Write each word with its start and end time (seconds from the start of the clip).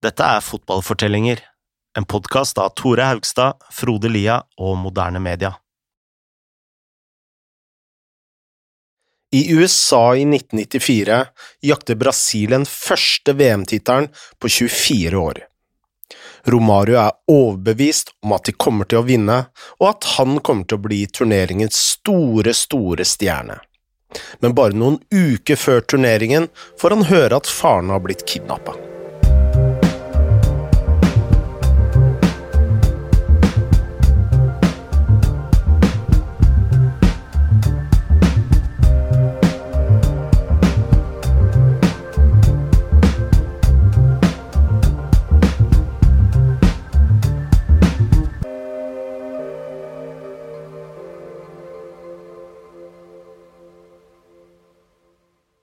Dette 0.00 0.24
er 0.24 0.40
Fotballfortellinger, 0.40 1.42
en 1.98 2.06
podkast 2.08 2.56
av 2.58 2.70
Tore 2.72 3.04
Haugstad, 3.04 3.58
Frode 3.68 4.08
Lia 4.08 4.38
og 4.56 4.78
Moderne 4.80 5.20
Media. 5.20 5.50
I 9.36 9.42
USA 9.52 10.16
i 10.16 10.24
1994 10.24 11.18
jakter 11.68 11.98
Brasil 12.00 12.54
den 12.56 12.64
første 12.64 13.34
VM-tittelen 13.36 14.08
på 14.40 14.48
24 14.48 15.20
år. 15.20 15.42
Romario 16.48 16.96
er 17.02 17.18
overbevist 17.28 18.14
om 18.24 18.32
at 18.38 18.48
de 18.48 18.56
kommer 18.56 18.88
til 18.88 19.02
å 19.02 19.06
vinne, 19.06 19.42
og 19.82 19.90
at 19.90 20.08
han 20.16 20.40
kommer 20.40 20.64
til 20.64 20.80
å 20.80 20.86
bli 20.86 21.02
turneringens 21.12 21.76
store, 21.98 22.56
store 22.56 23.04
stjerne. 23.04 23.60
Men 24.40 24.56
bare 24.56 24.72
noen 24.72 24.96
uker 25.12 25.60
før 25.60 25.84
turneringen 25.84 26.48
får 26.80 26.96
han 26.96 27.10
høre 27.12 27.42
at 27.42 27.52
faren 27.60 27.92
har 27.92 28.00
blitt 28.00 28.24
kidnappa. 28.24 28.80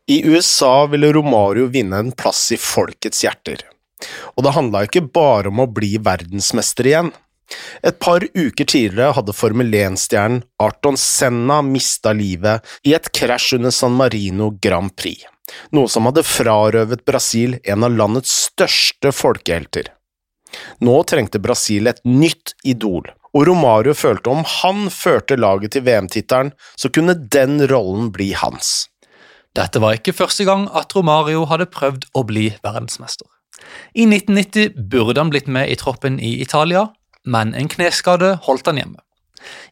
I 0.10 0.22
USA 0.26 0.86
ville 0.86 1.14
Romario 1.14 1.66
vinne 1.68 1.98
en 2.00 2.12
plass 2.16 2.46
i 2.56 2.58
folkets 2.58 3.26
hjerter. 3.26 3.66
Og 4.38 4.46
det 4.46 4.54
handla 4.56 4.86
ikke 4.88 5.04
bare 5.04 5.52
om 5.52 5.60
å 5.60 5.68
bli 5.68 5.98
verdensmester 6.00 6.88
igjen. 6.88 7.10
Et 7.84 8.00
par 8.00 8.24
uker 8.24 8.64
tidligere 8.64 9.18
hadde 9.18 9.36
Formel 9.36 9.76
1-stjernen 9.76 10.46
Arton 10.64 10.96
Senna 11.00 11.60
mista 11.64 12.16
livet 12.16 12.64
i 12.88 12.96
et 12.96 13.12
krasj 13.20 13.58
under 13.60 13.76
San 13.76 14.00
Marino 14.00 14.54
Grand 14.64 14.96
Prix, 14.96 15.28
noe 15.76 15.92
som 15.92 16.08
hadde 16.08 16.24
frarøvet 16.28 17.04
Brasil 17.08 17.60
en 17.64 17.84
av 17.84 17.96
landets 18.00 18.32
største 18.48 19.12
folkehelter. 19.12 19.92
Nå 20.80 21.00
trengte 21.08 21.44
Brasil 21.44 21.92
et 21.92 22.04
nytt 22.08 22.56
idol, 22.64 23.08
og 23.36 23.48
Romario 23.48 23.96
følte 23.96 24.32
om 24.32 24.48
han 24.62 24.88
førte 24.92 25.36
laget 25.40 25.76
til 25.76 25.84
VM-tittelen, 25.88 26.56
så 26.80 26.92
kunne 26.96 27.20
den 27.28 27.60
rollen 27.68 28.12
bli 28.16 28.32
hans. 28.40 28.88
Dette 29.56 29.82
var 29.82 29.98
ikke 29.98 30.16
første 30.16 30.46
gang 30.48 30.68
at 30.76 30.94
Romario 30.96 31.46
hadde 31.50 31.70
prøvd 31.72 32.10
å 32.18 32.24
bli 32.28 32.50
verdensmester. 32.66 33.28
I 33.98 34.06
1990 34.06 34.76
burde 34.92 35.22
han 35.22 35.32
blitt 35.34 35.48
med 35.50 35.72
i 35.72 35.78
troppen 35.80 36.20
i 36.20 36.38
Italia, 36.44 36.88
men 37.26 37.56
en 37.58 37.70
kneskade 37.72 38.36
holdt 38.46 38.70
han 38.70 38.80
hjemme. 38.80 39.02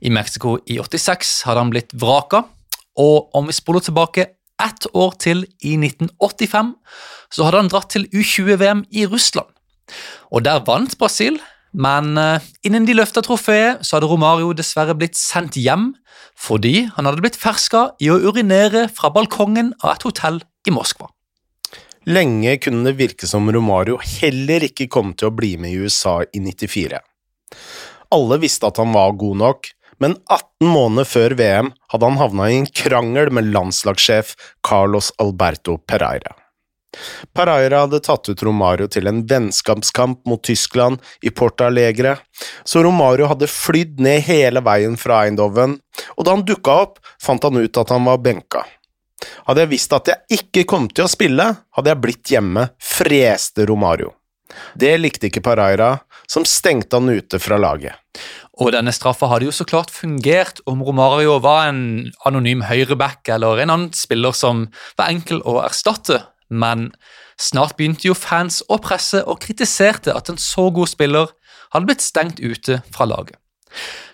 I 0.02 0.12
Mexico 0.14 0.58
i 0.66 0.80
86 0.80 1.44
hadde 1.48 1.62
han 1.62 1.73
blitt 1.73 1.94
vraka, 1.94 2.45
og 2.95 3.36
om 3.36 3.50
vi 3.50 3.56
spoler 3.56 3.84
tilbake 3.84 4.28
ett 4.62 4.88
år 4.94 5.17
til, 5.20 5.44
i 5.59 5.76
1985, 5.76 6.73
så 7.34 7.48
hadde 7.48 7.64
han 7.64 7.72
dratt 7.72 7.92
til 7.92 8.08
U20-VM 8.14 8.86
i 8.92 9.06
Russland. 9.10 9.50
Og 10.32 10.45
der 10.48 10.64
vant 10.66 10.95
Brasil, 10.98 11.38
men 11.76 12.16
eh, 12.18 12.45
innen 12.68 12.88
de 12.88 12.95
løfta 12.95 13.23
trofeet, 13.26 13.84
så 13.84 13.98
hadde 13.98 14.09
Romario 14.09 14.54
dessverre 14.56 14.95
blitt 14.98 15.20
sendt 15.20 15.59
hjem 15.59 15.92
fordi 16.36 16.86
han 16.95 17.08
hadde 17.08 17.23
blitt 17.23 17.40
ferska 17.40 17.90
i 18.04 18.09
å 18.12 18.17
urinere 18.20 18.88
fra 18.92 19.12
balkongen 19.14 19.72
av 19.84 19.95
et 19.95 20.08
hotell 20.08 20.42
i 20.67 20.73
Moskva. 20.76 21.08
Lenge 22.06 22.58
kunne 22.62 22.84
det 22.86 23.00
virke 23.00 23.28
som 23.28 23.48
Romario 23.52 23.98
heller 24.20 24.67
ikke 24.67 24.90
kom 24.92 25.16
til 25.17 25.32
å 25.32 25.36
bli 25.36 25.56
med 25.58 25.73
i 25.73 25.80
USA 25.86 26.20
i 26.26 26.42
94. 26.44 27.00
Alle 28.14 28.38
visste 28.44 28.70
at 28.70 28.78
han 28.82 28.94
var 28.94 29.16
god 29.17 29.42
nok, 29.42 29.72
men 30.04 30.17
18 30.28 30.70
måneder 30.70 31.08
før 31.08 31.36
VM 31.39 31.72
hadde 31.92 32.10
han 32.10 32.20
havna 32.20 32.50
i 32.52 32.60
en 32.60 32.67
krangel 32.67 33.32
med 33.33 33.49
landslagssjef 33.55 34.36
Carlos 34.66 35.11
Alberto 35.23 35.80
Pereira. 35.88 36.36
Pereira 37.36 37.83
hadde 37.86 38.02
tatt 38.06 38.30
ut 38.30 38.44
Romario 38.45 38.88
til 38.92 39.10
en 39.10 39.23
vennskapskamp 39.28 40.23
mot 40.30 40.44
Tyskland 40.45 41.02
i 41.26 41.32
Porta 41.33 41.70
Alegre, 41.70 42.17
så 42.64 42.83
Romario 42.86 43.30
hadde 43.32 43.50
flydd 43.52 44.02
ned 44.04 44.23
hele 44.28 44.64
veien 44.66 44.98
fra 45.00 45.23
Eindhoven, 45.26 45.78
og 46.16 46.26
da 46.26 46.36
han 46.36 46.45
dukka 46.48 46.80
opp, 46.86 47.00
fant 47.22 47.44
han 47.44 47.61
ut 47.61 47.82
at 47.82 47.94
han 47.94 48.08
var 48.08 48.22
benka. 48.23 48.66
Hadde 49.48 49.64
jeg 49.64 49.72
visst 49.72 49.94
at 49.95 50.11
jeg 50.11 50.42
ikke 50.42 50.66
kom 50.70 50.89
til 50.92 51.05
å 51.05 51.11
spille, 51.11 51.48
hadde 51.78 51.92
jeg 51.92 52.04
blitt 52.04 52.32
hjemme, 52.36 52.70
freste 52.82 53.66
Romario. 53.70 54.14
Det 54.78 54.94
likte 55.00 55.30
ikke 55.30 55.44
Pereira, 55.44 55.95
som 56.28 56.45
stengte 56.48 57.00
han 57.00 57.10
ute 57.11 57.39
fra 57.42 57.58
laget. 57.60 57.95
Og 58.55 58.72
denne 58.72 58.94
straffa 58.95 59.28
hadde 59.28 59.50
jo 59.50 59.55
så 59.55 59.66
klart 59.67 59.92
fungert 59.92 60.61
om 60.70 60.84
Romario 60.86 61.36
var 61.44 61.67
en 61.70 62.11
anonym 62.28 62.64
høyreback 62.70 63.28
eller 63.36 63.60
en 63.61 63.73
annen 63.73 63.92
spiller 63.98 64.36
som 64.36 64.67
var 64.95 65.11
enkel 65.11 65.42
å 65.44 65.58
erstatte, 65.66 66.22
men 66.50 66.92
snart 67.42 67.76
begynte 67.78 68.08
jo 68.08 68.16
fans 68.17 68.61
og 68.70 68.83
presse 68.86 69.23
og 69.26 69.42
kritiserte 69.44 70.14
at 70.16 70.30
en 70.30 70.39
så 70.42 70.70
god 70.73 70.92
spiller 70.92 71.33
hadde 71.73 71.89
blitt 71.89 72.06
stengt 72.06 72.39
ute 72.39 72.82
fra 72.94 73.08
laget. 73.10 73.38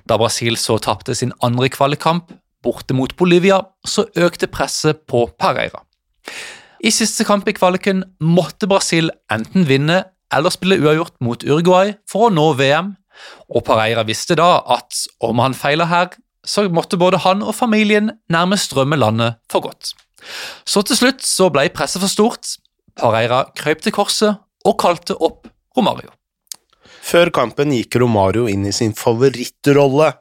Da 0.10 0.18
Brasil 0.18 0.58
så 0.58 0.80
tapte 0.82 1.16
sin 1.16 1.34
andre 1.44 1.70
kvalikkamp, 1.70 2.32
borte 2.64 2.96
mot 2.98 3.14
Bolivia, 3.18 3.62
så 3.86 4.06
økte 4.18 4.50
presset 4.50 5.06
på 5.10 5.28
Pereira. 5.40 5.84
I 6.82 6.90
siste 6.94 7.26
kamp 7.28 7.48
i 7.50 7.54
kvaliken 7.54 8.04
måtte 8.26 8.70
Brasil 8.70 9.12
enten 9.32 9.68
vinne 9.70 10.04
eller 10.34 10.54
spille 10.54 10.80
uavgjort 10.82 11.20
mot 11.22 11.44
Uruguay 11.44 11.94
for 12.10 12.30
å 12.30 12.34
nå 12.34 12.48
VM, 12.58 12.96
og 13.54 13.66
Pereira 13.68 14.06
visste 14.08 14.38
da 14.40 14.64
at 14.78 15.04
om 15.22 15.42
han 15.44 15.58
feila 15.58 15.86
her, 15.92 16.14
så 16.48 16.66
måtte 16.74 16.98
både 16.98 17.22
han 17.22 17.44
og 17.46 17.54
familien 17.54 18.16
nærmest 18.34 18.74
rømme 18.74 18.98
landet 18.98 19.38
for 19.52 19.68
godt. 19.68 19.94
Så 20.66 20.84
til 20.88 21.00
slutt 21.00 21.26
så 21.26 21.50
ble 21.54 21.68
presset 21.74 22.02
for 22.04 22.12
stort. 22.12 22.56
Pareira 22.98 23.46
krøp 23.58 23.84
til 23.84 23.96
korset 23.96 24.42
og 24.68 24.78
kalte 24.82 25.16
opp 25.18 25.48
Romario. 25.78 26.12
Før 27.02 27.32
kampen 27.34 27.74
gikk 27.74 27.98
Romario 28.02 28.46
inn 28.52 28.68
i 28.70 28.74
sin 28.76 28.94
favorittrolle, 28.94 30.12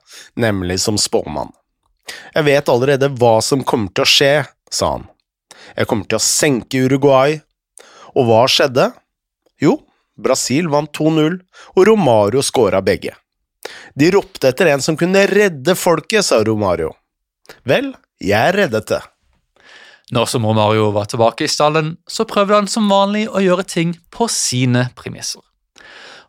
nemlig 0.40 0.78
som 0.80 0.96
spåmann. 0.98 1.52
Jeg 2.34 2.46
vet 2.46 2.70
allerede 2.72 3.10
hva 3.20 3.36
som 3.44 3.62
kommer 3.66 3.92
til 3.94 4.06
å 4.06 4.10
skje, 4.10 4.32
sa 4.72 4.94
han. 4.96 5.06
Jeg 5.76 5.86
kommer 5.90 6.08
til 6.08 6.18
å 6.18 6.24
senke 6.24 6.82
Uruguay. 6.86 7.38
Og 8.16 8.26
hva 8.26 8.42
skjedde? 8.50 8.88
Jo, 9.62 9.76
Brasil 10.18 10.70
vant 10.72 10.90
2-0, 10.96 11.36
og 11.76 11.86
Romario 11.86 12.42
skåra 12.42 12.80
begge. 12.82 13.14
De 13.94 14.08
ropte 14.14 14.50
etter 14.50 14.72
en 14.72 14.82
som 14.82 14.96
kunne 14.98 15.26
redde 15.30 15.76
folket, 15.78 16.24
sa 16.26 16.40
Romario. 16.46 16.94
Vel, 17.68 17.92
jeg 18.22 18.56
reddet 18.56 18.88
det. 18.90 19.00
Nå 20.10 20.24
som 20.26 20.46
Romario 20.46 20.88
var 20.90 21.06
tilbake 21.06 21.46
i 21.46 21.50
stallen, 21.50 21.92
så 22.10 22.26
prøvde 22.26 22.56
han 22.58 22.68
som 22.70 22.88
vanlig 22.90 23.28
å 23.30 23.42
gjøre 23.44 23.66
ting 23.70 23.94
på 24.10 24.26
sine 24.32 24.88
premisser. 24.98 25.42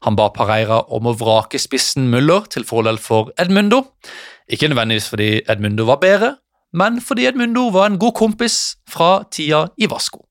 Han 0.06 0.18
ba 0.18 0.28
Pareira 0.34 0.84
om 0.94 1.10
å 1.10 1.16
vrake 1.18 1.58
spissen 1.62 2.10
Muller 2.14 2.46
til 2.50 2.66
fordel 2.66 2.98
for 3.02 3.34
Edmundo, 3.42 3.84
ikke 4.52 4.70
nødvendigvis 4.70 5.10
fordi 5.10 5.30
Edmundo 5.50 5.86
var 5.90 6.02
bedre, 6.02 6.36
men 6.78 7.00
fordi 7.02 7.26
Edmundo 7.30 7.68
var 7.74 7.90
en 7.90 8.00
god 8.02 8.14
kompis 8.18 8.78
fra 8.90 9.24
tida 9.34 9.68
i 9.82 9.90
Vasco. 9.90 10.24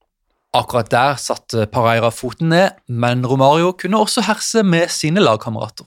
Akkurat 0.54 0.90
der 0.90 1.18
satte 1.18 1.66
Pareira 1.70 2.10
foten 2.10 2.50
ned, 2.50 2.78
men 2.86 3.26
Romario 3.26 3.72
kunne 3.78 4.00
også 4.02 4.24
herse 4.26 4.62
med 4.66 4.90
sine 4.90 5.22
lagkamerater. 5.22 5.86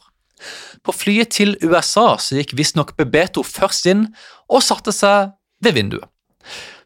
På 0.83 0.91
flyet 0.95 1.31
til 1.35 1.55
USA 1.63 2.13
så 2.19 2.39
gikk 2.39 2.55
visstnok 2.59 2.95
Bebeto 2.99 3.43
først 3.43 3.87
inn 3.91 4.09
og 4.51 4.63
satte 4.63 4.91
seg 4.95 5.31
ved 5.63 5.75
vinduet. 5.79 6.07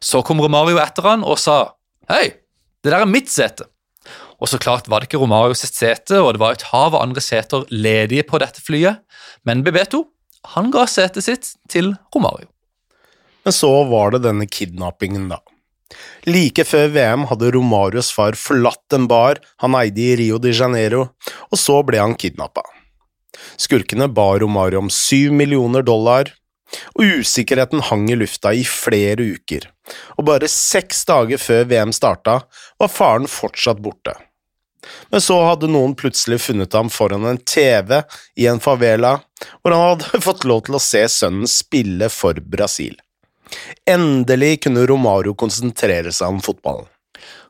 Så 0.00 0.22
kom 0.26 0.40
Romario 0.42 0.78
etter 0.82 1.06
han 1.06 1.26
og 1.26 1.40
sa 1.42 1.74
Hei, 2.08 2.38
det 2.82 2.92
der 2.92 3.02
er 3.02 3.10
mitt 3.10 3.28
sete. 3.28 3.66
Og 4.38 4.48
så 4.48 4.60
klart 4.62 4.86
var 4.88 5.02
det 5.02 5.10
ikke 5.10 5.20
Romario 5.20 5.56
sitt 5.58 5.74
sete, 5.76 6.20
og 6.22 6.32
det 6.34 6.40
var 6.40 6.54
et 6.54 6.68
hav 6.70 6.94
av 6.94 7.02
andre 7.02 7.20
seter 7.20 7.66
ledige 7.74 8.24
på 8.24 8.38
dette 8.40 8.62
flyet, 8.64 9.02
men 9.44 9.64
Bebeto 9.66 10.06
han 10.54 10.70
ga 10.72 10.86
setet 10.88 11.26
sitt 11.26 11.52
til 11.68 11.92
Romario. 12.14 12.48
Men 13.44 13.54
så 13.56 13.70
var 13.90 14.14
det 14.14 14.22
denne 14.24 14.46
kidnappingen, 14.48 15.28
da. 15.32 15.42
Like 16.28 16.64
før 16.68 16.90
VM 16.92 17.26
hadde 17.30 17.50
Romarios 17.54 18.10
far 18.12 18.36
forlatt 18.36 18.94
en 18.94 19.06
bar 19.08 19.40
han 19.62 19.76
eide 19.78 20.04
i 20.04 20.16
Rio 20.20 20.40
de 20.42 20.52
Janeiro, 20.52 21.08
og 21.48 21.60
så 21.60 21.80
ble 21.86 22.00
han 22.02 22.16
kidnappa. 22.18 22.62
Skurkene 23.58 24.08
ba 24.12 24.30
Romario 24.42 24.82
om 24.82 24.90
syv 24.92 25.32
millioner 25.36 25.84
dollar, 25.86 26.30
og 26.94 27.18
usikkerheten 27.20 27.82
hang 27.88 28.08
i 28.12 28.16
lufta 28.18 28.52
i 28.54 28.64
flere 28.66 29.24
uker, 29.34 29.68
og 30.18 30.28
bare 30.28 30.50
seks 30.52 31.04
dager 31.08 31.40
før 31.40 31.68
VM 31.70 31.94
starta, 31.96 32.40
var 32.78 32.92
faren 32.92 33.28
fortsatt 33.30 33.80
borte. 33.84 34.14
Men 35.10 35.22
så 35.24 35.36
hadde 35.42 35.70
noen 35.70 35.94
plutselig 35.98 36.40
funnet 36.44 36.74
ham 36.76 36.90
foran 36.92 37.26
en 37.28 37.40
TV 37.42 38.00
i 38.38 38.46
en 38.50 38.60
favela, 38.62 39.18
hvor 39.60 39.74
han 39.74 39.84
hadde 39.94 40.22
fått 40.28 40.46
lov 40.48 40.66
til 40.66 40.78
å 40.78 40.82
se 40.82 41.02
sønnen 41.12 41.50
spille 41.50 42.10
for 42.12 42.38
Brasil. 42.40 42.96
Endelig 43.88 44.58
kunne 44.66 44.84
Romario 44.88 45.34
konsentrere 45.38 46.12
seg 46.12 46.36
om 46.36 46.40
fotballen. 46.44 46.88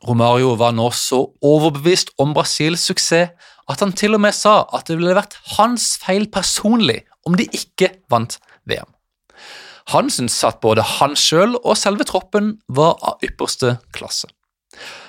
Romario 0.06 0.52
var 0.58 0.72
nå 0.76 0.86
så 0.94 1.24
overbevist 1.44 2.14
om 2.22 2.30
Brasils 2.36 2.86
suksess 2.86 3.34
at 3.68 3.82
han 3.82 3.92
til 3.92 4.14
og 4.16 4.22
med 4.24 4.32
sa 4.32 4.62
at 4.72 4.86
det 4.88 4.96
ville 4.96 5.16
vært 5.16 5.36
hans 5.58 5.96
feil 6.00 6.28
personlig 6.32 7.02
om 7.28 7.34
de 7.36 7.44
ikke 7.52 7.90
vant 8.08 8.38
VM. 8.70 8.88
Han 9.88 10.10
syntes 10.12 10.36
at 10.44 10.60
både 10.60 10.84
han 10.84 11.14
sjøl 11.16 11.56
og 11.62 11.76
selve 11.80 12.04
troppen 12.08 12.58
var 12.68 12.98
av 13.00 13.22
ypperste 13.24 13.78
klasse. 13.96 14.28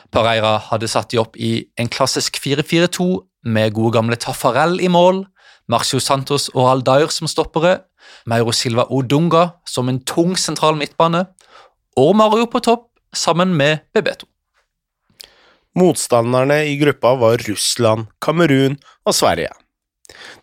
Pareira 0.09 0.55
hadde 0.69 0.87
satt 0.89 1.11
de 1.11 1.19
opp 1.21 1.35
i 1.37 1.67
en 1.77 1.91
klassisk 1.91 2.39
4-4-2 2.41 3.09
med 3.51 3.75
gode 3.75 3.97
gamle 3.97 4.17
Tafarel 4.19 4.79
i 4.81 4.89
mål, 4.91 5.25
Marcio 5.69 5.99
Santos 6.01 6.47
og 6.55 6.65
Aldair 6.71 7.11
som 7.13 7.29
stoppere, 7.29 7.81
Mauro 8.25 8.55
Silva 8.55 8.87
Odunga 8.89 9.51
som 9.67 9.91
en 9.91 9.99
tung 10.01 10.33
sentral 10.39 10.79
midtbane, 10.79 11.27
og 11.99 12.15
Mario 12.15 12.47
på 12.49 12.61
topp 12.63 12.87
sammen 13.13 13.53
med 13.57 13.83
Bebeto. 13.93 14.25
Motstanderne 15.77 16.63
i 16.71 16.77
gruppa 16.79 17.13
var 17.19 17.43
Russland, 17.45 18.07
Kamerun 18.23 18.79
og 19.05 19.15
Sverige. 19.15 19.51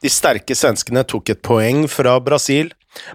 De 0.04 0.10
sterke 0.12 0.54
svenskene 0.54 1.02
tok 1.08 1.32
et 1.32 1.42
poeng 1.42 1.88
fra 1.90 2.14
Brasil, 2.22 2.70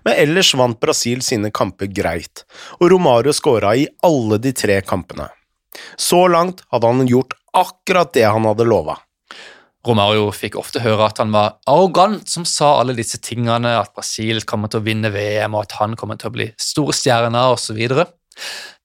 men 0.05 0.17
ellers 0.17 0.53
vant 0.57 0.79
Brasil 0.81 1.21
sine 1.25 1.51
kamper 1.53 1.91
greit, 1.91 2.43
og 2.79 2.91
Romario 2.93 3.33
skåra 3.35 3.75
i 3.77 3.87
alle 4.05 4.39
de 4.41 4.53
tre 4.55 4.79
kampene. 4.85 5.29
Så 5.97 6.25
langt 6.27 6.65
hadde 6.71 6.91
han 6.91 7.07
gjort 7.09 7.37
akkurat 7.57 8.13
det 8.13 8.27
han 8.27 8.45
hadde 8.47 8.67
lova. 8.67 8.97
Romario 9.87 10.27
fikk 10.35 10.59
ofte 10.61 10.83
høre 10.83 11.07
at 11.07 11.17
han 11.17 11.31
var 11.33 11.55
arrogant 11.69 12.29
som 12.29 12.45
sa 12.45 12.75
alle 12.77 12.93
disse 12.97 13.17
tingene, 13.23 13.73
at 13.79 13.95
Brasil 13.97 14.43
kommer 14.45 14.69
til 14.69 14.81
å 14.81 14.85
vinne 14.85 15.09
VM, 15.13 15.55
og 15.57 15.65
at 15.65 15.79
han 15.79 15.95
kommer 15.97 16.19
til 16.21 16.29
å 16.29 16.35
bli 16.35 16.51
store 16.61 16.93
stjerner 16.93 17.55
osv. 17.55 17.81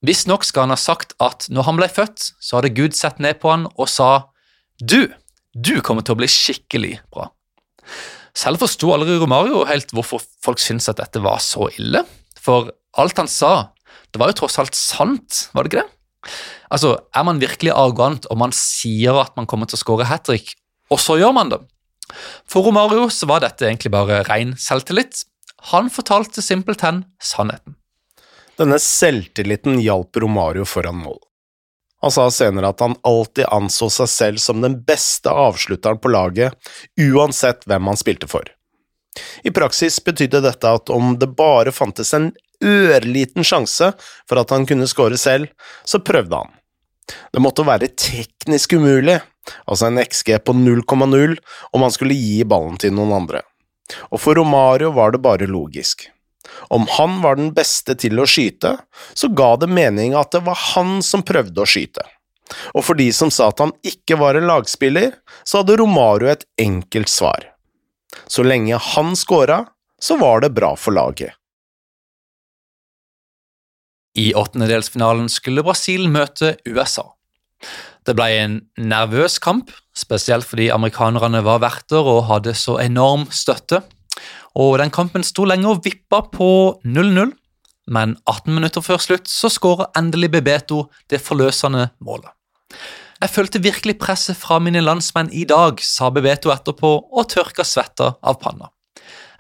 Visstnok 0.07 0.47
skal 0.47 0.67
han 0.67 0.75
ha 0.75 0.81
sagt 0.81 1.13
at 1.23 1.49
når 1.53 1.69
han 1.69 1.81
ble 1.81 1.91
født, 1.93 2.31
så 2.41 2.59
hadde 2.59 2.73
Gud 2.77 2.97
sett 2.97 3.21
ned 3.21 3.43
på 3.43 3.53
han 3.53 3.69
og 3.75 3.91
sa 3.93 4.11
du, 4.81 5.13
du 5.53 5.79
kommer 5.85 6.05
til 6.05 6.17
å 6.17 6.21
bli 6.21 6.29
skikkelig 6.33 6.97
bra. 7.13 7.31
Selv 8.37 8.61
forsto 8.61 8.91
aldri 8.93 9.17
Romario 9.21 9.63
helt 9.69 9.93
hvorfor 9.97 10.21
folk 10.45 10.61
syntes 10.61 10.91
at 10.93 11.01
dette 11.01 11.23
var 11.25 11.41
så 11.41 11.71
ille, 11.79 12.03
for 12.37 12.69
alt 13.01 13.17
han 13.21 13.31
sa, 13.31 13.71
det 14.13 14.21
var 14.21 14.33
jo 14.33 14.41
tross 14.43 14.59
alt 14.61 14.77
sant, 14.77 15.47
var 15.57 15.65
det 15.65 15.73
ikke 15.73 15.85
det? 15.85 16.35
Altså, 16.73 16.97
Er 17.15 17.25
man 17.25 17.41
virkelig 17.41 17.73
arrogant 17.73 18.27
om 18.31 18.43
man 18.43 18.53
sier 18.53 19.17
at 19.23 19.37
man 19.39 19.47
kommer 19.47 19.67
til 19.71 19.79
å 19.79 19.83
skåre 19.83 20.09
hat 20.11 20.27
trick, 20.29 20.53
og 20.91 21.01
så 21.01 21.17
gjør 21.21 21.33
man 21.37 21.53
det? 21.53 21.61
For 22.47 22.67
Romario 22.67 23.09
så 23.11 23.27
var 23.31 23.43
dette 23.43 23.67
egentlig 23.67 23.91
bare 23.95 24.23
ren 24.29 24.55
selvtillit. 24.61 25.25
Han 25.73 25.89
fortalte 25.91 26.45
simpelthen 26.45 27.05
sannheten. 27.23 27.75
Denne 28.57 28.79
selvtilliten 28.81 29.81
hjalp 29.83 30.17
Romario 30.23 30.65
foran 30.69 31.01
mål. 31.03 31.19
Han 32.05 32.13
sa 32.13 32.27
senere 32.31 32.71
at 32.71 32.83
han 32.85 32.97
alltid 33.09 33.49
anså 33.53 33.89
seg 33.93 34.11
selv 34.13 34.43
som 34.43 34.61
den 34.61 34.79
beste 34.85 35.33
avslutteren 35.33 36.01
på 36.03 36.13
laget, 36.13 36.53
uansett 37.01 37.65
hvem 37.67 37.89
han 37.89 37.99
spilte 37.99 38.29
for. 38.31 38.45
I 39.49 39.53
praksis 39.55 39.97
betydde 40.05 40.43
dette 40.45 40.73
at 40.79 40.93
om 40.93 41.15
det 41.19 41.31
bare 41.39 41.73
fantes 41.73 42.13
en 42.17 42.31
ørliten 42.65 43.45
sjanse 43.45 43.93
for 44.29 44.41
at 44.41 44.53
han 44.53 44.67
kunne 44.69 44.89
skåre 44.91 45.17
selv, 45.21 45.49
så 45.85 46.03
prøvde 46.05 46.43
han. 46.43 46.53
Det 47.33 47.41
måtte 47.43 47.65
være 47.67 47.93
teknisk 47.95 48.75
umulig, 48.77 49.21
altså 49.65 49.89
en 49.89 50.03
XG 50.03 50.37
på 50.45 50.53
0,0, 50.57 51.37
om 51.73 51.85
han 51.87 51.95
skulle 51.95 52.19
gi 52.19 52.43
ballen 52.45 52.77
til 52.83 52.93
noen 52.97 53.15
andre. 53.23 53.45
Og 54.11 54.21
for 54.21 54.39
Romario 54.39 54.91
var 54.97 55.15
det 55.15 55.23
bare 55.23 55.49
logisk. 55.49 56.09
Om 56.73 56.87
han 56.97 57.21
var 57.23 57.39
den 57.39 57.53
beste 57.57 57.97
til 57.99 58.21
å 58.21 58.27
skyte, 58.29 58.77
så 59.15 59.31
ga 59.35 59.55
det 59.61 59.71
mening 59.71 60.17
at 60.19 60.33
det 60.35 60.45
var 60.47 60.59
han 60.75 61.01
som 61.05 61.25
prøvde 61.27 61.63
å 61.63 61.69
skyte. 61.69 62.05
Og 62.79 62.85
for 62.87 62.99
de 62.99 63.09
som 63.15 63.33
sa 63.33 63.51
at 63.51 63.63
han 63.63 63.75
ikke 63.87 64.19
var 64.21 64.39
en 64.39 64.47
lagspiller, 64.49 65.17
så 65.43 65.63
hadde 65.63 65.79
Romario 65.81 66.31
et 66.31 66.47
enkelt 66.63 67.11
svar. 67.11 67.51
Så 68.31 68.47
lenge 68.47 68.79
han 68.93 69.17
scora, 69.19 69.65
så 70.03 70.19
var 70.21 70.45
det 70.45 70.55
bra 70.55 70.75
for 70.79 70.95
laget. 70.95 71.35
I 74.17 74.33
åttendedelsfinalen 74.35 75.29
skulle 75.29 75.65
Brasil 75.67 76.07
møte 76.09 76.55
USA. 76.65 77.11
Det 78.07 78.15
ble 78.17 78.29
en 78.39 78.57
nervøs 78.79 79.41
kamp, 79.43 79.73
spesielt 79.97 80.47
fordi 80.47 80.71
amerikanerne 80.73 81.43
var 81.45 81.61
verter 81.65 82.07
og 82.07 82.27
hadde 82.31 82.55
så 82.57 82.79
enorm 82.81 83.27
støtte. 83.35 83.83
Og 84.57 84.79
Den 84.81 84.91
kampen 84.91 85.25
sto 85.27 85.45
lenge 85.45 85.69
og 85.69 85.83
vippa 85.85 86.23
på 86.33 86.81
0-0, 86.85 87.33
men 87.87 88.17
18 88.27 88.55
minutter 88.55 88.83
før 88.83 88.99
slutt 89.03 89.29
så 89.31 89.51
skåra 89.53 89.91
endelig 89.99 90.33
Bebeto 90.35 90.87
det 91.11 91.21
forløsende 91.23 91.91
målet. 92.01 92.33
Jeg 93.17 93.33
følte 93.33 93.63
virkelig 93.65 93.97
presset 94.01 94.37
fra 94.37 94.59
mine 94.61 94.83
landsmenn 94.83 95.31
i 95.33 95.47
dag, 95.49 95.79
sa 95.81 96.11
Bebeto 96.13 96.51
etterpå 96.53 96.91
og 97.09 97.29
tørka 97.33 97.65
svetta 97.65 98.17
av 98.21 98.41
panna. 98.43 98.69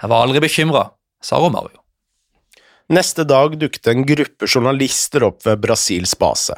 Jeg 0.01 0.13
var 0.13 0.25
aldri 0.25 0.41
bekymra, 0.45 0.87
sa 1.21 1.41
Romario. 1.43 1.83
Neste 2.93 3.25
dag 3.27 3.57
dukket 3.59 3.89
en 3.91 4.07
gruppe 4.07 4.47
journalister 4.47 5.25
opp 5.27 5.43
ved 5.45 5.61
Brasils 5.65 6.15
base, 6.17 6.55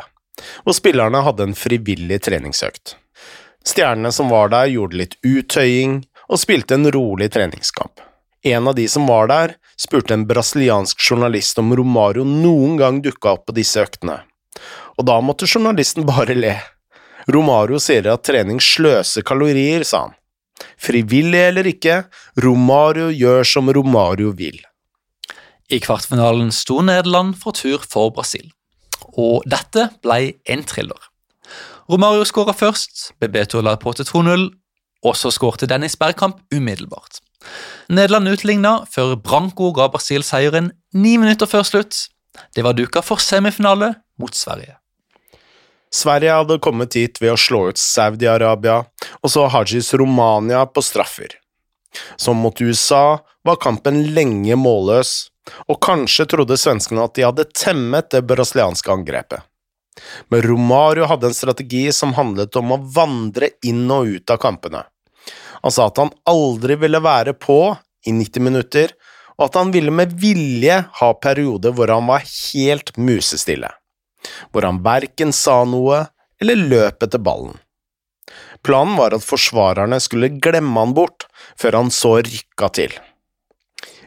og 0.66 0.76
spillerne 0.76 1.22
hadde 1.25 1.46
en 1.48 1.56
frivillig 1.56 2.20
treningsøkt. 2.26 2.98
Stjernene 3.66 4.12
som 4.14 4.30
var 4.30 4.52
der, 4.52 4.69
gjorde 4.70 5.00
litt 5.00 5.16
uttøying 5.26 6.02
og 6.28 6.40
spilte 6.42 6.76
en 6.76 6.90
rolig 6.92 7.30
treningskamp. 7.34 8.04
En 8.46 8.69
av 8.69 8.75
de 8.75 8.87
som 8.88 9.06
var 9.06 9.29
der, 9.31 9.55
spurte 9.76 10.14
en 10.14 10.26
brasiliansk 10.26 11.00
journalist 11.02 11.58
om 11.58 11.75
Romario 11.76 12.25
noen 12.26 12.76
gang 12.79 13.00
dukka 13.02 13.35
opp 13.35 13.49
på 13.49 13.56
disse 13.56 13.82
øktene, 13.82 14.20
og 14.99 15.06
da 15.11 15.19
måtte 15.23 15.49
journalisten 15.49 16.06
bare 16.12 16.37
le. 16.38 16.55
Romario 17.29 17.81
sier 17.82 18.06
at 18.08 18.25
trening 18.25 18.61
sløser 18.62 19.26
kalorier, 19.26 19.85
sa 19.85 20.06
han. 20.06 20.14
Frivillig 20.79 21.43
eller 21.50 21.67
ikke, 21.70 22.02
Romario 22.43 23.11
gjør 23.14 23.44
som 23.46 23.70
Romario 23.75 24.32
vil. 24.35 24.58
I 25.69 25.79
kvartfinalen 25.85 26.49
sto 26.55 26.81
Nederland 26.81 27.37
for 27.38 27.52
tur 27.52 27.82
for 27.85 28.11
Brasil, 28.14 28.49
og 29.12 29.44
dette 29.46 29.90
ble 30.02 30.38
en 30.49 30.64
thriller. 30.64 31.11
Romario 31.88 32.25
skåra 32.29 32.55
først, 32.56 33.12
Bebeto 33.20 33.61
la 33.64 33.76
på 33.81 33.93
til 33.96 34.08
2-0, 34.08 34.49
og 35.05 35.17
så 35.17 35.31
skårte 35.32 35.69
Dennis 35.69 35.96
Bergkamp 36.00 36.40
umiddelbart. 36.55 37.20
Nederland 37.88 38.29
utligna 38.29 38.73
før 38.90 39.17
Branco 39.17 39.70
ga 39.76 39.88
Brasil 39.93 40.25
seieren 40.26 40.73
ni 40.93 41.17
minutter 41.20 41.49
før 41.49 41.64
slutt. 41.67 42.08
Det 42.55 42.64
var 42.67 42.76
duka 42.76 43.02
for 43.02 43.23
semifinale 43.23 43.94
mot 44.20 44.35
Sverige. 44.35 44.76
Sverige 45.94 46.35
hadde 46.37 46.58
kommet 46.61 46.96
hit 46.99 47.20
ved 47.23 47.32
å 47.32 47.40
slå 47.40 47.62
ut 47.70 47.81
Saudi-Arabia, 47.81 48.82
og 49.25 49.32
så 49.32 49.46
Hajis 49.49 49.94
Romania 49.96 50.67
på 50.69 50.85
straffer. 50.85 51.38
Som 52.21 52.42
mot 52.45 52.61
USA 52.61 53.18
var 53.47 53.61
kampen 53.62 54.02
lenge 54.12 54.59
målløs, 54.61 55.30
og 55.64 55.80
kanskje 55.80 56.26
trodde 56.28 56.59
svenskene 56.61 57.07
at 57.09 57.14
de 57.16 57.25
hadde 57.25 57.49
temmet 57.57 58.11
det 58.12 58.26
brasilianske 58.28 58.92
angrepet. 58.92 59.40
Men 60.28 60.45
Romario 60.45 61.09
hadde 61.11 61.30
en 61.30 61.35
strategi 61.35 61.88
som 61.92 62.12
handlet 62.14 62.57
om 62.61 62.76
å 62.76 62.83
vandre 62.95 63.54
inn 63.66 63.88
og 63.90 64.12
ut 64.12 64.30
av 64.30 64.38
kampene. 64.45 64.85
Han 65.62 65.75
sa 65.75 65.88
at 65.91 66.00
han 66.00 66.12
aldri 66.31 66.79
ville 66.81 67.00
være 67.03 67.35
på 67.38 67.61
i 68.07 68.15
90 68.15 68.45
minutter, 68.45 68.95
og 69.38 69.49
at 69.49 69.59
han 69.61 69.73
ville 69.75 69.93
med 69.95 70.17
vilje 70.19 70.81
ha 71.00 71.09
perioder 71.23 71.75
hvor 71.75 71.91
han 71.93 72.09
var 72.11 72.27
helt 72.27 72.95
musestille, 72.99 73.71
hvor 74.50 74.67
han 74.67 74.83
verken 74.85 75.35
sa 75.35 75.61
noe 75.69 76.05
eller 76.43 76.59
løp 76.71 77.07
etter 77.07 77.23
ballen. 77.23 77.59
Planen 78.67 78.97
var 78.99 79.15
at 79.15 79.25
forsvarerne 79.25 80.00
skulle 80.03 80.33
glemme 80.43 80.83
han 80.83 80.95
bort, 80.97 81.29
før 81.59 81.79
han 81.79 81.93
så 81.95 82.19
rykka 82.27 82.71
til. 82.75 82.97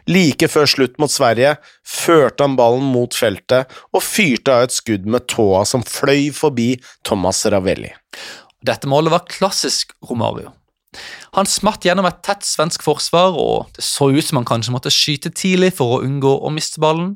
Like 0.10 0.48
før 0.50 0.68
slutt 0.68 0.98
mot 1.00 1.12
Sverige 1.14 1.56
førte 1.88 2.44
han 2.44 2.58
ballen 2.60 2.88
mot 2.92 3.16
feltet 3.16 3.72
og 3.94 4.04
fyrte 4.04 4.56
av 4.56 4.66
et 4.66 4.76
skudd 4.76 5.06
med 5.06 5.28
tåa 5.30 5.62
som 5.70 5.86
fløy 5.86 6.32
forbi 6.36 6.74
Thomas 7.08 7.44
Ravelli. 7.46 7.94
Dette 8.66 8.90
målet 8.90 9.14
var 9.14 9.30
klassisk 9.30 9.94
Romario. 10.10 10.52
Han 11.38 11.48
smatt 11.48 11.86
gjennom 11.88 12.08
et 12.10 12.20
tett 12.26 12.44
svensk 12.44 12.84
forsvar, 12.84 13.38
og 13.38 13.72
det 13.78 13.86
så 13.86 14.10
ut 14.12 14.26
som 14.28 14.42
han 14.42 14.48
kanskje 14.48 14.74
måtte 14.76 14.94
skyte 14.94 15.32
tidlig 15.32 15.74
for 15.78 15.98
å 15.98 16.02
unngå 16.06 16.34
å 16.44 16.52
miste 16.54 16.82
ballen, 16.84 17.16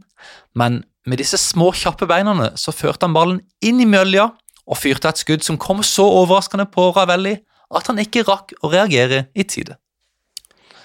men 0.55 0.83
med 1.05 1.21
disse 1.21 1.37
små, 1.37 1.69
kjappe 1.75 2.07
beinene 2.09 2.53
så 2.57 2.73
førte 2.73 3.05
han 3.05 3.13
ballen 3.13 3.41
inn 3.61 3.81
i 3.83 3.89
mølja 3.89 4.31
og 4.65 4.79
fyrte 4.79 5.11
et 5.11 5.21
skudd 5.21 5.43
som 5.45 5.59
kom 5.61 5.83
så 5.85 6.05
overraskende 6.23 6.65
på 6.71 6.87
Ravelli 6.95 7.35
at 7.75 7.91
han 7.91 8.01
ikke 8.01 8.25
rakk 8.25 8.55
å 8.63 8.71
reagere 8.73 9.27
i 9.37 9.45
tide. 9.45 9.77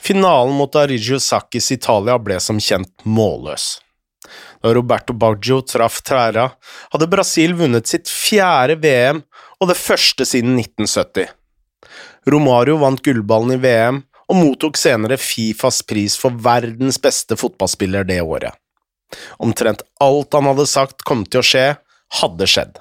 Finalen 0.01 0.57
mot 0.57 0.77
Arigio 0.77 1.21
Sakis 1.21 1.71
Italia 1.73 2.17
ble 2.21 2.39
som 2.41 2.61
kjent 2.61 2.93
målløs. 3.05 3.79
Da 4.61 4.73
Roberto 4.77 5.15
Baggio 5.17 5.61
traff 5.65 6.01
Træra, 6.05 6.51
hadde 6.93 7.09
Brasil 7.09 7.55
vunnet 7.57 7.89
sitt 7.89 8.09
fjerde 8.09 8.77
VM 8.81 9.23
og 9.61 9.71
det 9.71 9.77
første 9.81 10.27
siden 10.29 10.59
1970. 10.61 11.29
Romario 12.31 12.79
vant 12.81 13.03
gullballen 13.03 13.57
i 13.57 13.61
VM 13.63 14.03
og 14.31 14.39
mottok 14.39 14.79
senere 14.79 15.19
Fifas 15.19 15.81
pris 15.87 16.17
for 16.21 16.37
verdens 16.45 17.01
beste 17.03 17.37
fotballspiller 17.39 18.07
det 18.07 18.21
året. 18.23 18.55
Omtrent 19.43 19.83
alt 20.03 20.37
han 20.37 20.47
hadde 20.47 20.69
sagt 20.71 21.03
kom 21.07 21.25
til 21.27 21.43
å 21.43 21.47
skje, 21.47 21.67
hadde 22.21 22.47
skjedd. 22.51 22.79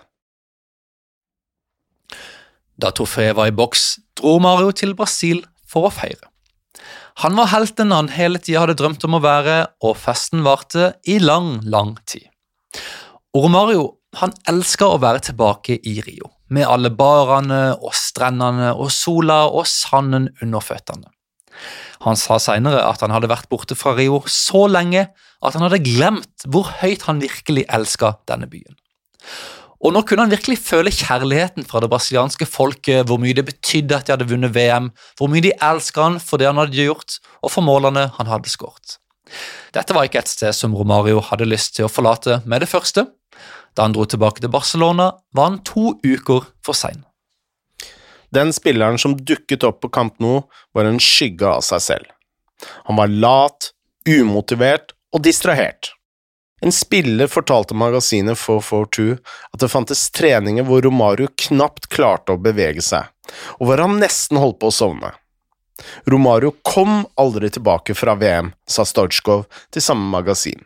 Da 2.80 2.94
trofeet 2.96 3.36
var 3.36 3.50
i 3.50 3.56
boks, 3.56 3.98
dro 4.16 4.38
Mario 4.44 4.72
til 4.72 4.94
Brasil 4.96 5.42
for 5.68 5.90
å 5.90 5.94
feire. 5.94 6.30
Han 7.26 7.36
var 7.36 7.50
helten 7.52 7.92
han 7.92 8.14
hele 8.16 8.40
tida 8.40 8.64
hadde 8.64 8.78
drømt 8.80 9.04
om 9.04 9.18
å 9.18 9.24
være, 9.24 9.58
og 9.84 9.98
festen 10.00 10.46
varte 10.46 10.94
i 11.04 11.18
lang, 11.20 11.58
lang 11.68 11.98
tid. 12.08 12.30
Romario 13.36 13.98
han 14.22 14.32
elsker 14.50 14.94
å 14.94 15.02
være 15.02 15.26
tilbake 15.28 15.76
i 15.84 16.00
Rio, 16.06 16.32
med 16.50 16.68
alle 16.68 16.92
barene 16.94 17.62
og 17.78 17.94
strendene 17.98 18.74
og 18.74 18.92
sola 18.94 19.46
og 19.48 19.68
sanden 19.70 20.30
under 20.44 20.64
føttene. 20.64 21.10
Han 22.06 22.16
sa 22.16 22.38
senere 22.40 22.86
at 22.88 23.02
han 23.04 23.12
hadde 23.12 23.30
vært 23.32 23.50
borte 23.52 23.76
fra 23.76 23.94
Rio 23.98 24.22
så 24.32 24.66
lenge 24.72 25.10
at 25.10 25.56
han 25.56 25.66
hadde 25.66 25.84
glemt 25.84 26.46
hvor 26.48 26.70
høyt 26.80 27.06
han 27.10 27.24
virkelig 27.24 27.66
elska 27.68 28.16
denne 28.30 28.48
byen. 28.52 28.76
Og 29.80 29.94
nå 29.96 30.02
kunne 30.04 30.26
han 30.26 30.32
virkelig 30.32 30.58
føle 30.60 30.92
kjærligheten 30.92 31.64
fra 31.68 31.80
det 31.80 31.88
brasilianske 31.92 32.48
folket, 32.50 33.06
hvor 33.08 33.20
mye 33.22 33.36
det 33.36 33.46
betydde 33.48 33.96
at 33.96 34.08
de 34.08 34.16
hadde 34.16 34.28
vunnet 34.28 34.52
VM, 34.56 34.90
hvor 35.16 35.32
mye 35.32 35.44
de 35.46 35.54
elska 35.56 36.04
han 36.04 36.18
for 36.24 36.40
det 36.40 36.50
han 36.50 36.60
hadde 36.60 36.76
gjort, 36.76 37.20
og 37.40 37.54
for 37.54 37.64
målene 37.64 38.10
han 38.18 38.32
hadde 38.32 38.52
skåret. 38.52 38.98
Dette 39.76 39.96
var 39.96 40.08
ikke 40.08 40.24
et 40.24 40.32
sted 40.32 40.56
som 40.56 40.76
Romario 40.78 41.22
hadde 41.30 41.48
lyst 41.50 41.76
til 41.78 41.88
å 41.88 41.92
forlate 41.92 42.42
med 42.50 42.64
det 42.64 42.72
første. 42.72 43.06
Da 43.78 43.86
han 43.86 43.94
dro 43.96 44.06
tilbake 44.10 44.42
til 44.44 44.52
Barcelona, 44.54 45.12
var 45.36 45.52
han 45.52 45.62
to 45.68 45.94
uker 46.04 46.50
for 46.66 46.78
sein. 46.78 47.06
Den 48.36 48.54
spilleren 48.54 49.00
som 49.02 49.18
dukket 49.18 49.66
opp 49.66 49.82
på 49.82 49.90
Camp 49.94 50.20
Nou, 50.22 50.44
var 50.74 50.86
en 50.86 51.02
skygge 51.02 51.48
av 51.50 51.64
seg 51.66 51.82
selv. 51.82 52.10
Han 52.90 53.00
var 53.00 53.10
lat, 53.10 53.72
umotivert 54.10 54.94
og 55.16 55.24
distrahert. 55.26 55.94
En 56.62 56.74
spiller 56.76 57.30
fortalte 57.32 57.78
magasinet 57.78 58.38
442 58.38 59.16
at 59.54 59.62
det 59.64 59.72
fantes 59.72 60.10
treninger 60.12 60.66
hvor 60.68 60.84
Romario 60.84 61.30
knapt 61.48 61.88
klarte 61.94 62.36
å 62.36 62.42
bevege 62.42 62.84
seg, 62.84 63.08
og 63.58 63.70
hvor 63.70 63.82
han 63.86 64.00
nesten 64.02 64.42
holdt 64.42 64.60
på 64.60 64.70
å 64.70 64.76
sovne. 64.76 65.14
Romario 66.10 66.54
kom 66.66 67.04
aldri 67.20 67.50
tilbake 67.54 67.96
fra 67.98 68.16
VM, 68.20 68.52
sa 68.68 68.86
Stojkov 68.88 69.46
til 69.74 69.84
samme 69.84 70.10
magasin. 70.12 70.62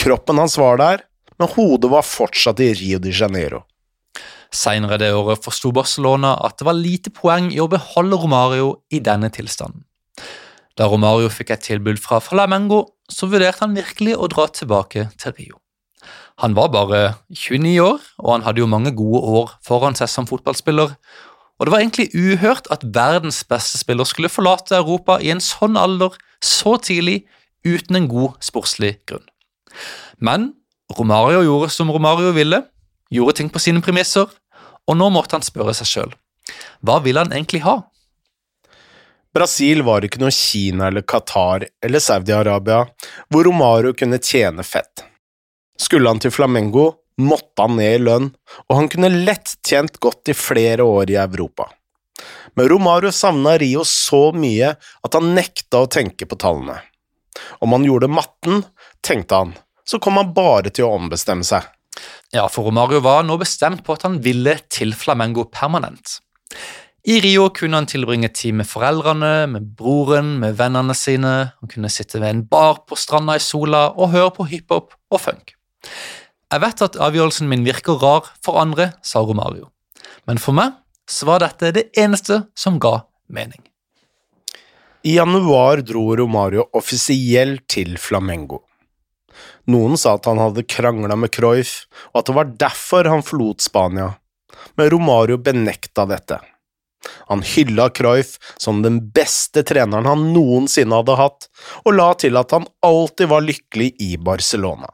Kroppen 0.00 0.40
hans 0.40 0.56
var 0.60 0.80
der, 0.80 1.04
men 1.40 1.52
hodet 1.54 1.90
var 1.92 2.06
fortsatt 2.06 2.60
i 2.60 2.72
Rio 2.76 3.00
de 3.02 3.12
Janeiro. 3.12 3.64
Senere 4.50 4.98
det 4.98 5.12
året 5.14 5.44
forsto 5.44 5.70
Barcelona 5.72 6.34
at 6.44 6.58
det 6.58 6.66
var 6.66 6.78
lite 6.78 7.12
poeng 7.14 7.52
i 7.54 7.60
å 7.62 7.68
beholde 7.70 8.18
Romario 8.18 8.70
i 8.90 8.98
denne 9.04 9.30
tilstanden. 9.32 9.84
Da 10.78 10.88
Romario 10.90 11.30
fikk 11.30 11.52
et 11.54 11.66
tilbud 11.66 12.00
fra 12.02 12.20
Flamengo, 12.24 12.86
så 13.10 13.28
vurderte 13.30 13.64
han 13.64 13.76
virkelig 13.76 14.14
å 14.16 14.28
dra 14.30 14.46
tilbake 14.48 15.08
til 15.20 15.34
Rio. 15.36 15.58
Han 16.40 16.54
var 16.56 16.70
bare 16.72 17.00
29 17.36 17.74
år, 17.84 17.98
og 18.22 18.30
han 18.32 18.44
hadde 18.46 18.62
jo 18.62 18.70
mange 18.70 18.94
gode 18.96 19.20
år 19.20 19.50
foran 19.66 19.98
seg 19.98 20.08
som 20.08 20.28
fotballspiller, 20.28 20.94
og 21.60 21.68
det 21.68 21.74
var 21.74 21.82
egentlig 21.82 22.08
uhørt 22.16 22.70
at 22.72 22.86
verdens 22.88 23.42
beste 23.44 23.76
spiller 23.76 24.08
skulle 24.08 24.32
forlate 24.32 24.78
Europa 24.78 25.18
i 25.20 25.28
en 25.28 25.42
sånn 25.44 25.76
alder 25.76 26.16
så 26.40 26.78
tidlig 26.80 27.26
uten 27.68 27.98
en 27.98 28.08
god 28.08 28.38
sportslig 28.40 28.94
grunn. 29.04 29.26
Men 30.16 30.54
Romario 30.96 31.44
gjorde 31.44 31.68
som 31.74 31.92
Romario 31.92 32.32
ville, 32.32 32.62
gjorde 33.12 33.36
ting 33.36 33.50
på 33.52 33.60
sine 33.60 33.84
premisser, 33.84 34.24
og 34.88 34.96
nå 34.96 35.10
måtte 35.12 35.36
han 35.36 35.44
spørre 35.44 35.76
seg 35.76 35.90
sjøl. 35.90 36.16
Hva 36.80 36.96
ville 37.04 37.20
han 37.20 37.36
egentlig 37.36 37.60
ha? 37.66 37.76
Brasil 39.36 39.84
var 39.86 40.02
ikke 40.02 40.18
noe 40.22 40.32
Kina 40.34 40.88
eller 40.88 41.04
Qatar 41.06 41.68
eller 41.84 42.02
Saudi-Arabia 42.02 42.80
hvor 43.30 43.46
Romario 43.46 43.92
kunne 43.94 44.18
tjene 44.18 44.64
fett. 44.66 45.04
Skulle 45.78 46.10
han 46.10 46.18
til 46.24 46.32
Flamengo, 46.34 46.88
måtte 47.22 47.64
han 47.64 47.76
ned 47.78 47.96
i 47.96 48.04
lønn, 48.04 48.30
og 48.68 48.76
han 48.76 48.88
kunne 48.92 49.12
lett 49.12 49.56
tjent 49.66 50.00
godt 50.02 50.32
i 50.32 50.36
flere 50.36 50.86
år 50.86 51.12
i 51.12 51.18
Europa. 51.20 51.68
Men 52.54 52.68
Romario 52.68 53.12
savna 53.14 53.56
Rio 53.58 53.84
så 53.86 54.30
mye 54.36 54.74
at 54.76 55.16
han 55.16 55.34
nekta 55.36 55.84
å 55.84 55.90
tenke 55.90 56.28
på 56.28 56.38
tallene. 56.40 56.80
Om 57.64 57.76
han 57.76 57.86
gjorde 57.86 58.10
matten, 58.12 58.64
tenkte 59.06 59.42
han, 59.42 59.54
så 59.86 60.00
kom 60.02 60.18
han 60.20 60.34
bare 60.36 60.72
til 60.72 60.86
å 60.86 60.96
ombestemme 60.98 61.46
seg. 61.46 61.64
Ja, 62.34 62.46
for 62.48 62.68
Romario 62.68 63.00
var 63.02 63.24
nå 63.26 63.38
bestemt 63.40 63.82
på 63.86 63.96
at 63.96 64.04
han 64.06 64.20
ville 64.24 64.56
til 64.70 64.94
Flamengo 64.96 65.46
permanent. 65.50 66.18
I 67.08 67.16
Rio 67.24 67.46
kunne 67.56 67.78
han 67.80 67.88
tilbringe 67.88 68.28
tid 68.36 68.58
med 68.58 68.68
foreldrene, 68.68 69.46
med 69.48 69.70
broren, 69.76 70.34
med 70.42 70.58
vennene 70.58 70.94
sine. 70.96 71.32
Han 71.62 71.72
kunne 71.72 71.90
sitte 71.92 72.20
ved 72.20 72.28
en 72.34 72.42
bar 72.50 72.82
på 72.84 72.98
stranda 72.98 73.38
i 73.38 73.42
sola 73.42 73.86
og 73.94 74.12
høre 74.12 74.34
på 74.36 74.46
hiphop 74.50 74.92
og 75.08 75.22
funk. 75.22 75.54
Jeg 76.50 76.62
vet 76.64 76.82
at 76.82 76.96
avgjørelsen 76.98 77.46
min 77.50 77.62
virker 77.62 78.00
rar 78.02 78.26
for 78.42 78.58
andre, 78.58 78.90
sa 79.06 79.22
Romario, 79.22 79.68
men 80.26 80.40
for 80.42 80.56
meg 80.56 80.74
så 81.10 81.28
var 81.28 81.44
dette 81.44 81.70
det 81.76 81.84
eneste 81.98 82.42
som 82.58 82.80
ga 82.82 83.04
mening. 83.30 83.62
I 85.06 85.14
januar 85.16 85.80
dro 85.86 86.10
Romario 86.18 86.66
offisielt 86.76 87.64
til 87.70 87.94
Flamengo. 88.02 88.64
Noen 89.70 89.96
sa 89.96 90.16
at 90.18 90.26
han 90.26 90.42
hadde 90.42 90.66
krangla 90.66 91.16
med 91.16 91.32
Cruyff, 91.32 91.86
og 92.12 92.20
at 92.20 92.28
det 92.28 92.36
var 92.36 92.52
derfor 92.66 93.08
han 93.08 93.24
forlot 93.24 93.62
Spania, 93.64 94.10
men 94.74 94.90
Romario 94.92 95.38
benekta 95.38 96.04
dette. 96.10 96.40
Han 97.30 97.46
hylla 97.46 97.88
Cruyff 97.94 98.36
som 98.60 98.82
den 98.82 98.98
beste 99.14 99.62
treneren 99.64 100.08
han 100.10 100.32
noensinne 100.34 100.98
hadde 100.98 101.16
hatt, 101.16 101.48
og 101.86 101.94
la 101.94 102.10
til 102.18 102.36
at 102.36 102.52
han 102.58 102.66
alltid 102.84 103.30
var 103.30 103.46
lykkelig 103.46 103.94
i 104.02 104.16
Barcelona. 104.20 104.90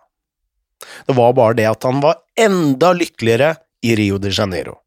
Det 1.07 1.17
var 1.17 1.37
bare 1.37 1.59
det 1.59 1.69
at 1.71 1.87
han 1.89 2.01
var 2.05 2.23
enda 2.39 2.93
lykkeligere 2.97 3.55
i 3.87 3.97
Rio 3.99 4.19
de 4.19 4.33
Janeiro. 4.33 4.79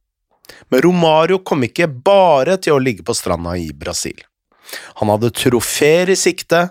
Men 0.69 0.81
Romario 0.81 1.39
kom 1.45 1.63
ikke 1.65 1.87
bare 1.87 2.57
til 2.57 2.75
å 2.75 2.81
ligge 2.83 3.05
på 3.05 3.15
stranda 3.17 3.55
i 3.57 3.69
Brasil. 3.73 4.17
Han 5.01 5.09
hadde 5.09 5.31
trofeer 5.33 6.11
i 6.13 6.17
sikte, 6.19 6.61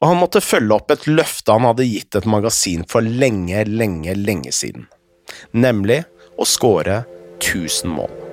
og 0.00 0.10
han 0.10 0.20
måtte 0.20 0.44
følge 0.44 0.76
opp 0.76 0.92
et 0.92 1.06
løfte 1.08 1.56
han 1.56 1.68
hadde 1.70 1.88
gitt 1.88 2.18
et 2.18 2.28
magasin 2.28 2.84
for 2.90 3.04
lenge, 3.04 3.64
lenge, 3.64 4.16
lenge 4.18 4.52
siden, 4.52 4.88
nemlig 5.56 6.02
å 6.36 6.48
skåre 6.48 7.02
1000 7.40 7.92
mål. 7.96 8.25